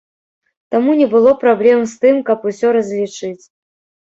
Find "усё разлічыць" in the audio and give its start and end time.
2.53-3.43